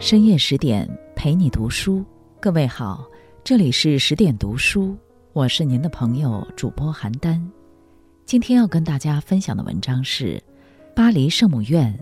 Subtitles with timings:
[0.00, 2.02] 深夜十点陪你读书，
[2.40, 3.06] 各位好，
[3.44, 4.96] 这里是十点读书，
[5.34, 7.38] 我是您的朋友主播邯郸。
[8.24, 10.38] 今天要跟大家分享的文章是
[10.96, 11.94] 《巴黎圣母院》，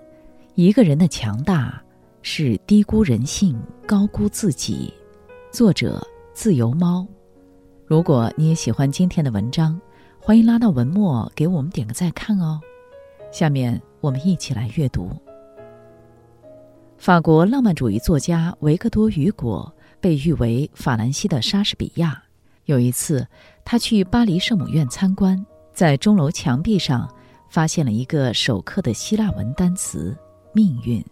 [0.54, 1.82] 一个人的强大
[2.22, 4.94] 是低估人性、高估自己。
[5.50, 6.00] 作者：
[6.32, 7.04] 自由猫。
[7.84, 9.78] 如果你也喜欢今天的文章，
[10.20, 12.60] 欢迎拉到文末给我们点个再看哦。
[13.32, 15.10] 下面我们一起来阅读。
[16.98, 22.21] 法国浪漫主义作家维克多·雨果被誉为法兰西的莎士比亚。
[22.65, 23.24] 有一次，
[23.65, 27.09] 他去巴黎圣母院参观，在钟楼墙壁上
[27.48, 30.15] 发现了一个手刻的希腊文单词
[30.52, 31.02] “命运”。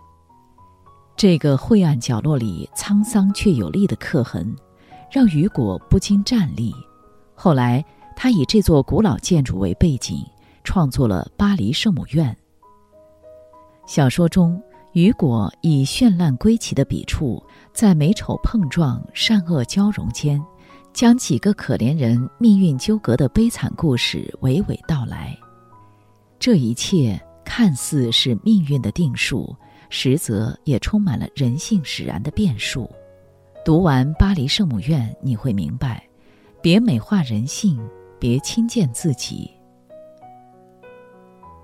[1.16, 4.54] 这个晦暗角落里沧桑却有力的刻痕，
[5.08, 6.74] 让雨果不禁站立。
[7.32, 7.82] 后来，
[8.16, 10.26] 他以这座古老建筑为背景，
[10.64, 12.34] 创作了《巴黎圣母院》。
[13.86, 14.60] 小说中。
[14.96, 17.44] 雨果以绚烂归奇的笔触，
[17.74, 20.42] 在美丑碰撞、善恶交融间，
[20.94, 25.38] 将几个可怜人命运纠葛的悲惨故事娓娓道来。
[26.38, 29.54] 这一切看似是命运的定数，
[29.90, 32.90] 实则也充满了人性使然的变数。
[33.66, 36.02] 读完《巴黎圣母院》，你会明白：
[36.62, 37.78] 别美化人性，
[38.18, 39.50] 别轻贱自己。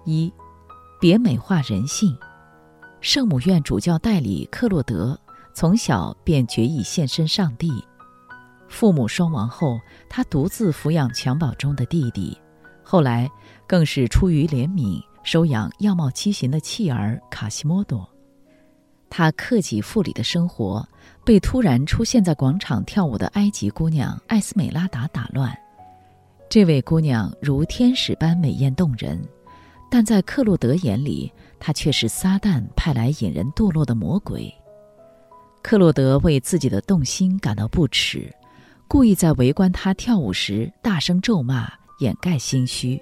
[0.05, 0.31] 一，
[1.01, 2.15] 别美化人性。
[3.03, 5.19] 圣母院主教代理克洛德
[5.53, 7.69] 从小便决意献身上帝。
[8.69, 9.77] 父母双亡后，
[10.09, 12.39] 他独自抚养襁褓中的弟弟，
[12.85, 13.29] 后来
[13.67, 18.09] 更是出于怜悯收养样貌畸形的弃儿卡西莫多。
[19.11, 20.89] 他克己复礼的生活
[21.25, 25.53] 被突然出现在广场跳舞的埃及姑娘艾斯美拉达打乱。
[26.49, 29.21] 这位姑娘如天使般美艳动人。
[29.93, 34.51] 但在克洛德眼里，他却是撒旦派来引人堕落的魔鬼。
[35.63, 38.35] 克洛德为自己的动心感到不耻，
[38.89, 42.99] 故意在围观他跳舞时大声咒骂，掩盖心虚。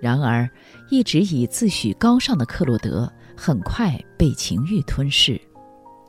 [0.00, 0.48] 然而，
[0.88, 5.38] 一直以自诩高尚的克洛德很快被情欲吞噬。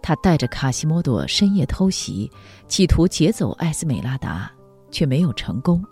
[0.02, 2.32] 他带着卡西莫多深夜偷袭，
[2.70, 4.50] 企图劫走艾斯美拉达，
[4.90, 5.84] 却没有成功。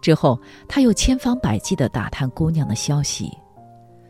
[0.00, 3.28] 之后，他又千方百计地打探姑娘的消息。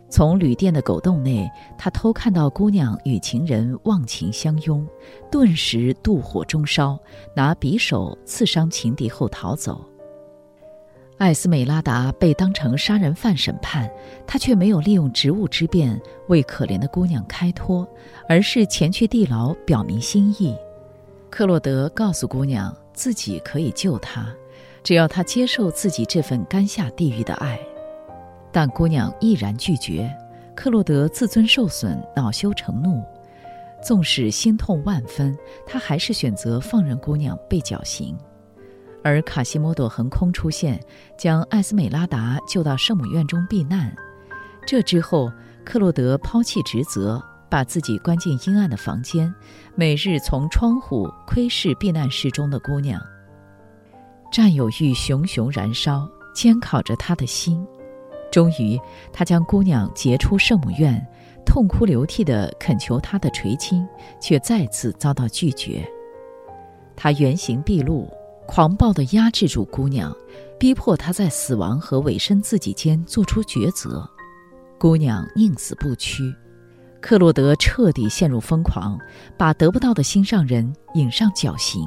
[0.08, 4.86] 从旅店的狗洞内，他偷看到姑娘与情人忘情相拥，
[5.30, 6.98] 顿时妒火中烧，
[7.34, 9.84] 拿匕首刺伤情敌后逃走。
[11.18, 13.90] 艾斯美拉达被当成杀人犯审判，
[14.26, 17.88] 他却没有利用职务之便为可怜的姑娘开脱，
[18.28, 20.54] 而是前去地牢表明心意。
[21.30, 24.26] 克洛德告诉姑娘，自己可以救她，
[24.84, 27.58] 只要她接受自己这份甘下地狱的爱。
[28.52, 30.10] 但姑娘毅然拒绝，
[30.54, 33.02] 克洛德自尊受损，恼羞成怒。
[33.82, 35.36] 纵使心痛万分，
[35.66, 38.16] 他还是选择放任姑娘被绞刑。
[39.04, 40.82] 而卡西莫多横空出现，
[41.16, 43.94] 将艾斯美拉达救到圣母院中避难。
[44.66, 45.30] 这之后，
[45.64, 49.32] 克洛德抛弃职责，把自己关进阴暗的房间，
[49.76, 53.00] 每日从窗户窥视避难室中的姑娘。
[54.32, 57.64] 占有欲熊熊燃烧，煎烤着他的心。
[58.36, 58.78] 终于，
[59.14, 61.02] 他将姑娘劫出圣母院，
[61.46, 63.88] 痛哭流涕地恳求她的垂青，
[64.20, 65.82] 却再次遭到拒绝。
[66.94, 68.12] 他原形毕露，
[68.46, 70.14] 狂暴地压制住姑娘，
[70.58, 74.06] 逼迫她在死亡和委身自己间做出抉择。
[74.78, 76.30] 姑娘宁死不屈，
[77.00, 78.98] 克洛德彻底陷入疯狂，
[79.38, 81.82] 把得不到的心上人引上绞刑。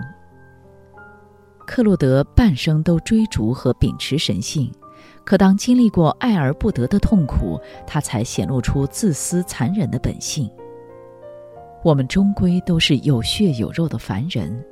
[1.68, 4.74] 克洛德半生都追逐和秉持神性。
[5.24, 10.50] 可当经历过爱而不得的痛苦，他才显露出自私残忍的本性。
[11.84, 14.66] 我们终归都是有血有肉的凡人，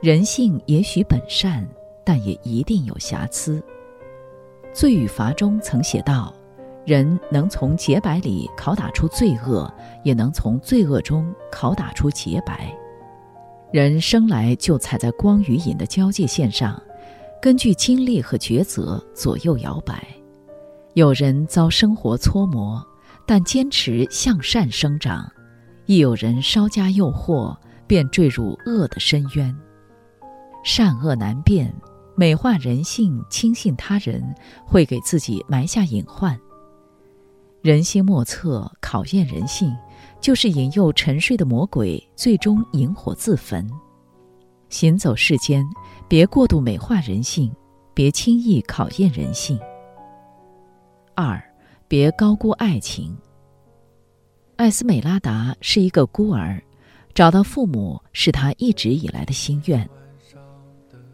[0.00, 1.66] 人性也许本善，
[2.04, 3.60] 但也一定有瑕疵。
[4.72, 6.32] 《罪与罚》中曾写道
[6.86, 9.72] ：“人能从洁白里拷打出罪恶，
[10.04, 12.72] 也能从罪恶中拷打出洁白。
[13.72, 16.80] 人生来就踩在光与影的交界线上。”
[17.42, 20.06] 根据经历和抉择左右摇摆，
[20.94, 22.80] 有人遭生活搓磨，
[23.26, 25.28] 但坚持向善生长；
[25.86, 27.56] 亦有人稍加诱惑，
[27.88, 29.52] 便坠入恶的深渊。
[30.62, 31.74] 善恶难辨，
[32.14, 34.22] 美化人性、轻信他人，
[34.64, 36.38] 会给自己埋下隐患。
[37.60, 39.76] 人心莫测，考验人性，
[40.20, 43.68] 就是引诱沉睡的魔鬼最终引火自焚。
[44.68, 45.66] 行走世间。
[46.12, 47.50] 别过度美化人性，
[47.94, 49.58] 别轻易考验人性。
[51.14, 51.42] 二，
[51.88, 53.16] 别高估爱情。
[54.56, 56.62] 艾斯美拉达是一个孤儿，
[57.14, 59.88] 找到父母是他一直以来的心愿。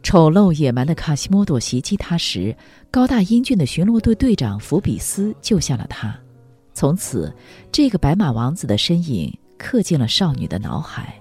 [0.03, 2.53] 丑陋野蛮的卡西莫多袭击他时，
[2.91, 6.13] 高大英俊的巡逻队队长福比斯救下了他。
[6.75, 7.33] 从此，
[7.71, 11.18] 这个白马王子的身影刻进了少女的脑海。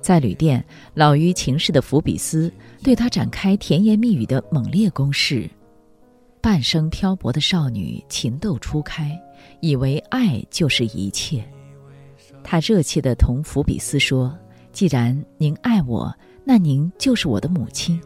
[0.00, 0.64] 在旅店，
[0.94, 2.52] 老于情事的福比斯
[2.82, 5.48] 对他展开甜言蜜语的猛烈攻势。
[6.40, 9.18] 半生漂泊的少女情窦初开，
[9.60, 11.44] 以为爱就是一切。
[12.42, 14.36] 她热切地同福比斯说
[14.72, 16.12] ：“既然您爱我。”
[16.42, 18.00] 那您就是我的母亲。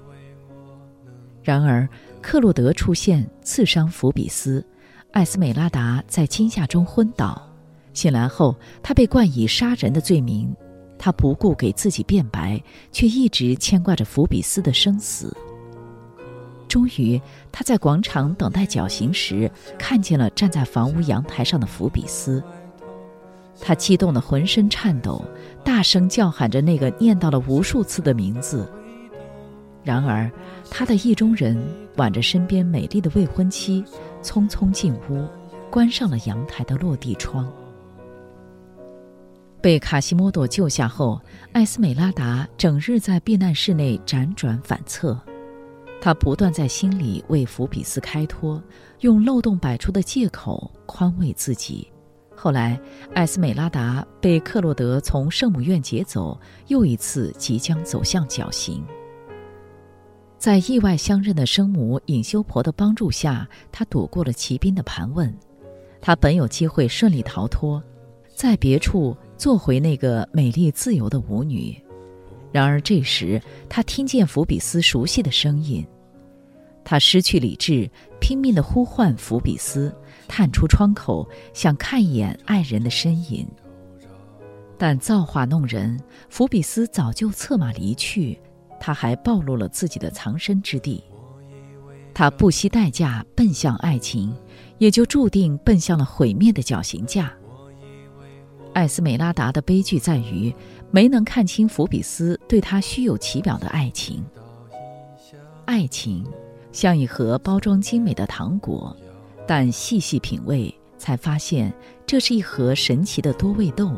[1.43, 1.89] 然而，
[2.21, 4.63] 克洛德出现刺伤福比斯，
[5.13, 7.49] 艾斯美拉达在惊吓中昏倒。
[7.95, 10.55] 醒来后，他被冠以杀人的罪名。
[10.99, 12.63] 他不顾给自己辩白，
[12.93, 15.37] 却一直牵挂着福比斯的生死。
[16.69, 17.21] 终于，
[17.53, 22.43] 他在广场等待绞刑时，看见了站在房屋阳台上的福比斯。
[23.61, 25.25] 他激动得浑身颤抖。
[25.63, 28.71] 大声叫喊着那个念叨了无数次的名字。
[29.83, 30.31] 然而，
[30.71, 31.57] 他的意中人
[31.97, 33.83] 挽着身边美丽的未婚妻，
[34.23, 35.27] 匆匆进屋，
[35.71, 37.51] 关上了阳台的落地窗。
[39.65, 41.19] 被卡西莫多救下后，
[41.53, 45.19] 艾斯美拉达整日在避难室内辗转反侧，
[46.03, 48.63] 他不断在心里为福比斯开脱，
[49.01, 51.91] 用漏洞百出的借口宽慰自己。
[52.37, 52.79] 后来，
[53.15, 58.85] 艾斯美拉达被克洛德从圣母院劫走，又一次即将走向绞刑。
[60.37, 65.35] 在意外相认的生母隐修婆的帮助下，他躲过了骑兵的盘问。
[66.03, 67.83] 他本有机会顺利逃脱，
[68.35, 71.77] 在别处做回那个美丽自由的舞女。
[72.53, 75.85] 然而这时，他听见福比斯熟悉的声音，
[76.85, 77.91] 他失去理智，
[78.21, 79.95] 拼命地呼唤福比斯。
[80.27, 83.47] 探出窗口，想看一眼爱人的身影。
[84.79, 86.01] 但造化弄人，
[86.31, 88.41] 福比斯早就策马离去，
[88.81, 91.05] 他还暴露了自己的藏身之地。
[92.15, 94.35] 他不惜代价奔向爱情，
[94.79, 97.33] 也就注定奔向了毁灭的绞刑架。
[98.75, 100.55] 艾斯美拉达的悲剧在于，
[100.91, 104.23] 没能看清福比斯对他虚有其表的爱情。
[105.65, 106.27] 爱情，
[106.73, 108.95] 像一盒包装精美的糖果。
[109.47, 111.73] 但细细品味，才发现
[112.07, 113.93] 这是一盒神奇的多味豆。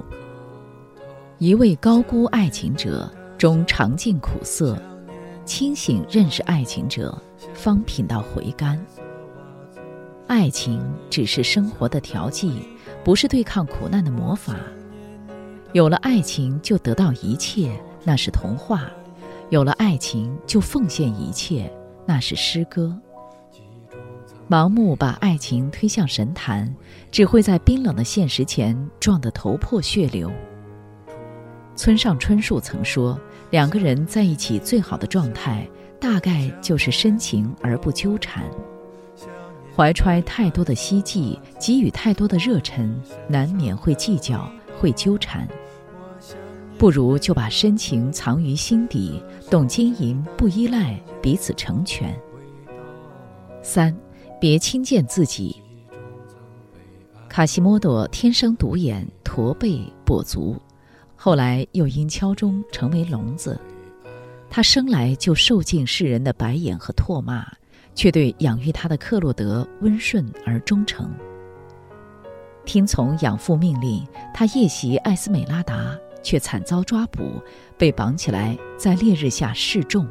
[1.38, 4.76] 一味高估爱情者，终尝尽苦涩；
[5.44, 7.17] 清醒认识爱情者，
[7.55, 8.78] 方品到回甘。
[10.26, 12.69] 爱情只是生活的调剂，
[13.05, 14.56] 不是对抗苦难的魔法。
[15.73, 17.70] 有了爱情就得到一切，
[18.02, 18.78] 那是童话；
[19.50, 21.73] 有了爱情就奉献一切，
[22.05, 22.96] 那是诗歌。
[24.49, 26.75] 盲目把爱情推向神坛，
[27.11, 30.31] 只会在冰冷的现实前撞得头破血流。
[31.76, 33.20] 村上春树曾说
[33.50, 35.69] ：“两个人在一起最好的状态，
[36.00, 38.44] 大概就是深情而不纠缠。
[39.76, 42.90] 怀揣太多的希冀，给予太多的热忱，
[43.28, 44.50] 难免会计较，
[44.81, 45.46] 会纠缠。
[46.78, 52.19] 不如就把深情藏于心底，懂经营，不依赖，彼此成全。”
[53.62, 53.94] 三。
[54.38, 55.62] 别轻贱自己。
[57.26, 60.61] 卡西莫多天生独眼、驼背、跛足，
[61.16, 63.59] 后来又因敲钟成为聋子。
[64.50, 67.47] 他生来就受尽世人的白眼和唾骂，
[67.97, 71.12] 却对养育他的克洛德温顺而忠诚。
[72.65, 77.43] 听从养父命令，他夜袭艾斯美拉达，却惨遭抓捕，
[77.79, 80.07] 被绑起来在烈日下示众。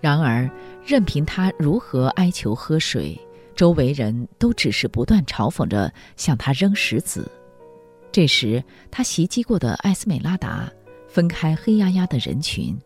[0.00, 0.50] 然而，
[0.84, 3.18] 任凭他如何哀求喝水，
[3.54, 7.30] 周围人都只是不断嘲讽着向他扔石子。
[8.10, 10.70] 这时，他袭击过的艾斯美拉达
[11.08, 12.76] 分开黑压压的人群，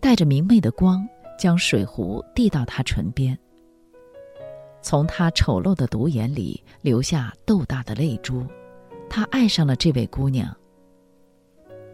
[0.00, 3.38] 带着明媚的光，将水壶递到他唇边。
[4.82, 8.46] 从他丑陋的独眼里流下豆大的泪珠，
[9.08, 10.54] 他爱上了这位姑娘。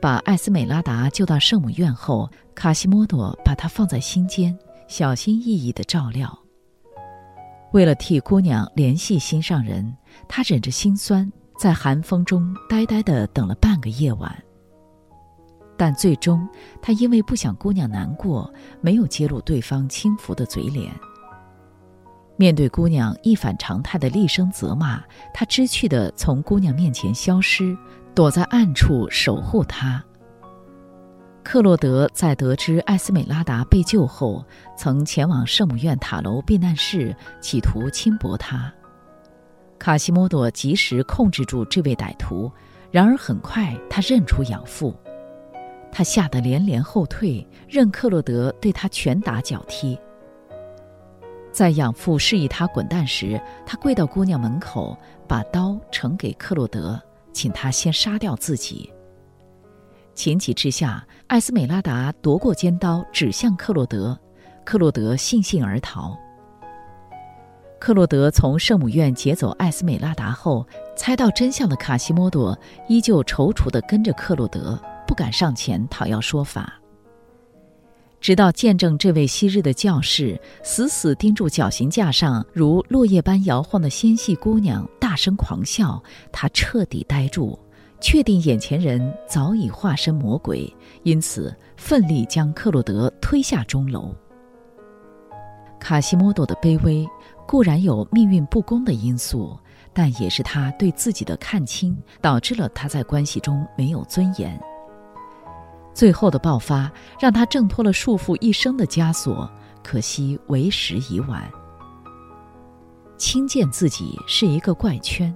[0.01, 4.59] 把艾斯美拉达救到圣母院后，卡西莫多把她放在心间。
[4.87, 6.39] 小心翼翼的照料。
[7.73, 9.97] 为了替姑娘联系心上人，
[10.29, 14.45] 他忍着心酸，在寒风中呆呆的等了半个夜晚。
[15.85, 16.49] 但最终，
[16.81, 18.51] 他因为不想姑娘难过，
[18.81, 20.91] 没有揭露对方轻浮的嘴脸。
[22.37, 27.77] 面对姑娘一反常态的厉声责骂，他知趣的从姑娘面前消失，
[28.15, 30.03] 躲在暗处守护她。
[31.43, 34.43] 克洛德在得知艾斯美拉达被救后，
[34.75, 38.73] 曾前往圣母院塔楼避难室，企图轻薄她。
[39.79, 42.51] 卡西莫多及时控制住这位歹徒，
[42.91, 44.97] 然而很快他认出养父。
[45.97, 49.97] 他吓得连连后退，任克洛德对他拳打脚踢。
[51.53, 54.99] 在养父示意他滚蛋时，他跪到姑娘门口，
[55.29, 57.01] 把刀呈给克洛德，
[57.33, 58.93] 请他先杀掉自己。
[60.15, 64.19] 情急之下，艾斯美拉达夺过尖刀，指向克洛德，
[64.65, 66.19] 克洛德悻悻而逃。
[67.79, 72.59] 克洛德从圣母院劫走艾斯美拉达后，猜到真相的卡西莫多
[72.89, 76.81] 依旧踌躇地跟着克洛德，不敢上前讨要说法。
[78.21, 87.59] 直到见证这位昔日的教士死死盯住绞刑架上如落叶般摇晃的纤细姑娘，大声狂笑，他彻底呆住，
[88.01, 94.15] 确定眼前人早已化身魔鬼，因此奋力将克洛德推下钟楼。
[95.79, 97.07] 卡西莫多的卑微
[97.47, 99.55] 固然有命运不公的因素，
[99.93, 104.59] 但也是他对自己的看清，导致了他在关系中没有尊严。
[105.95, 109.49] 最后的爆发让他挣脱了束缚一生的枷锁，
[109.83, 111.49] 可惜为时已晚。
[113.17, 115.33] 轻贱自己是一个怪圈，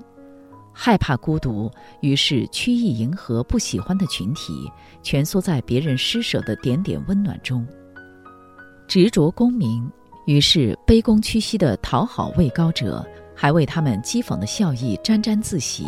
[0.73, 4.71] 害怕孤独，于是曲意迎合不喜欢的群体，
[5.03, 7.65] 蜷缩在别人施舍的点点温暖中；
[8.89, 9.89] 执着功名，
[10.27, 15.87] 于是卑躬屈膝的讨好位高者，还为他们讥讽的笑意沾沾自喜。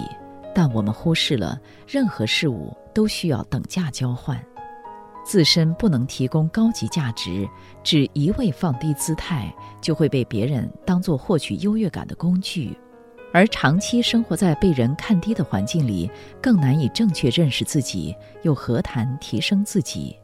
[0.54, 4.40] 但我们忽视了，任何事物都需要等价交换。
[5.30, 7.48] 自身不能提供高级价值，
[7.84, 12.76] 只一味放低姿态，就会被别人当作获取优越感的工具；
[13.32, 16.10] 而长期生活在被人看低的环境里，
[16.42, 20.16] 更难以正确认识自己，又何谈提升自己？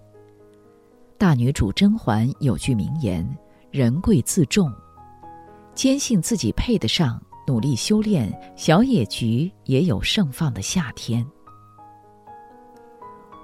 [1.17, 3.25] 大女主甄嬛有句名言
[3.71, 4.73] ：“人贵自重。”
[5.73, 11.25] 坚信自己配得上，努力修炼，小野菊也有盛放的夏天。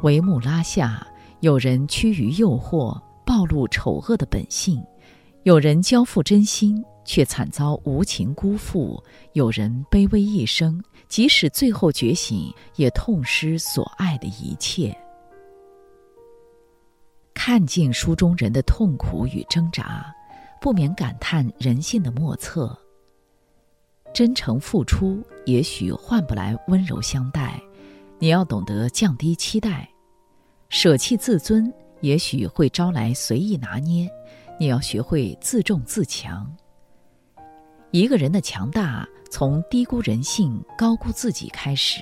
[0.03, 1.07] 帷幕拉下。
[1.43, 2.97] 有人趋于诱惑，
[3.27, 4.81] 暴露丑恶的本性；
[5.43, 14.97] 有人交付真心，却惨遭无情辜负；有人卑微一生，即使最后觉醒，也痛失所爱的一切。
[17.35, 20.15] 看尽书中人的痛苦与挣扎，
[20.61, 22.79] 不免感叹人性的莫测。
[24.15, 27.61] 真诚付出，也许换不来温柔相待；
[28.21, 29.89] 你要懂得降低期待。
[30.73, 34.11] 舍弃自尊，也许会招来随意拿捏。
[34.59, 36.51] 你要学会自重自强。
[37.91, 42.01] 一个人的强大，从低估人性、高估自己开始。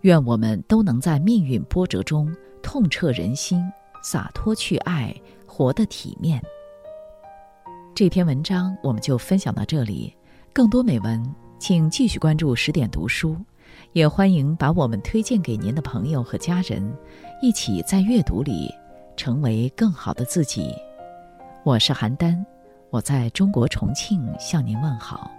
[0.00, 3.62] 愿我们都能在命运波折中痛彻人心，
[4.02, 5.14] 洒脱去爱，
[5.46, 6.42] 活得体面。
[7.94, 10.12] 这篇文章我们就分享到这里。
[10.52, 11.24] 更多美文，
[11.60, 13.36] 请继续关注十点读书。
[13.92, 16.92] 也欢迎把我们推荐给您的朋友和家人，
[17.42, 18.72] 一起在阅读里
[19.16, 20.74] 成为更好的自己。
[21.64, 22.36] 我是邯郸，
[22.90, 25.30] 我在中国重庆向您问好。